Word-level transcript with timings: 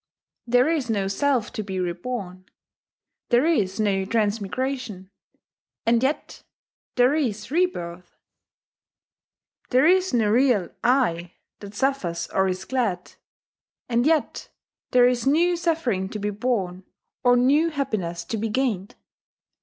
There 0.47 0.67
is 0.67 0.89
no 0.89 1.07
Self 1.07 1.53
to 1.53 1.61
be 1.61 1.79
reborn; 1.79 2.45
there 3.29 3.45
is 3.45 3.79
no 3.79 4.03
transmigration 4.03 5.11
and 5.85 6.01
yet 6.01 6.41
there 6.95 7.13
is 7.13 7.51
rebirth! 7.51 8.17
There 9.69 9.85
is 9.85 10.11
no 10.11 10.31
real 10.31 10.69
"I" 10.83 11.33
that 11.59 11.75
suffers 11.75 12.27
or 12.33 12.47
is 12.47 12.65
glad 12.65 13.11
and 13.87 14.07
yet 14.07 14.49
there 14.89 15.07
is 15.07 15.27
new 15.27 15.55
suffering 15.55 16.09
to 16.09 16.17
be 16.17 16.31
borne 16.31 16.83
or 17.23 17.35
new 17.37 17.69
happiness 17.69 18.23
to 18.23 18.37
be 18.37 18.49
gained! 18.49 18.95